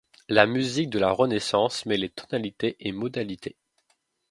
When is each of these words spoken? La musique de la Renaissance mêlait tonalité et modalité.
La 0.29 0.47
musique 0.47 0.89
de 0.89 0.97
la 0.97 1.11
Renaissance 1.11 1.85
mêlait 1.85 2.09
tonalité 2.09 2.75
et 2.79 2.91
modalité. 2.91 3.55